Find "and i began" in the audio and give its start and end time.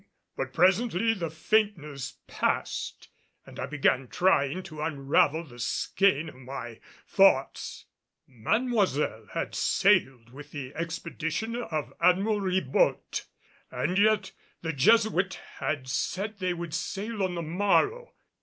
3.45-4.07